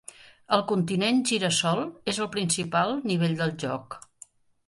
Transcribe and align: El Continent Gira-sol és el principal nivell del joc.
El 0.55 0.61
Continent 0.69 1.19
Gira-sol 1.31 1.83
és 2.13 2.19
el 2.25 2.29
principal 2.37 2.97
nivell 3.13 3.37
del 3.43 3.53
joc. 3.67 4.01